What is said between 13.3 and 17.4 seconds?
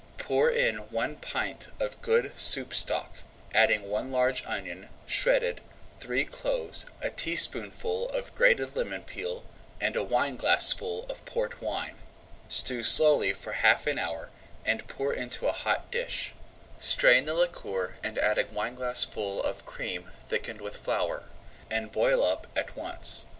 for half an hour, and pour into a hot dish. Strain the